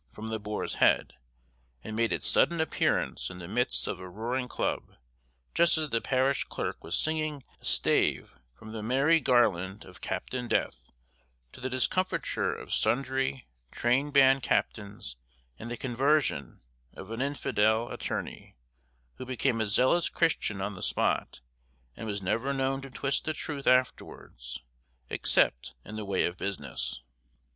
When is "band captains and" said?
14.09-15.69